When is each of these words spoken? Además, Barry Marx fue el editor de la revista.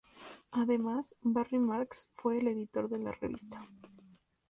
Además, 0.49 1.13
Barry 1.21 1.59
Marx 1.59 2.09
fue 2.15 2.39
el 2.39 2.47
editor 2.47 2.89
de 2.89 2.97
la 2.97 3.11
revista. 3.11 3.67